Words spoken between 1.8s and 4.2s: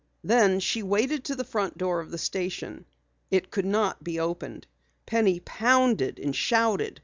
of the station. It could not be